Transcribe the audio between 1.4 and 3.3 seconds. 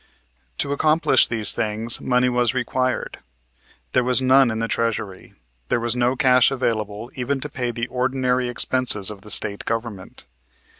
things money was required.